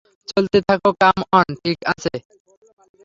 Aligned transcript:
চলতে 0.27 0.57
থাকো 0.67 0.89
come 1.01 1.17
on- 1.33 1.47
ঠিক 1.61 1.79
আছে? 1.91 2.13